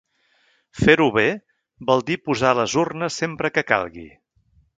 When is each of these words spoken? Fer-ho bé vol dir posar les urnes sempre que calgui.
Fer-ho 0.77 1.05
bé 1.17 1.25
vol 1.91 2.01
dir 2.07 2.17
posar 2.31 2.55
les 2.61 2.75
urnes 2.85 3.19
sempre 3.25 3.53
que 3.59 3.67
calgui. 3.75 4.09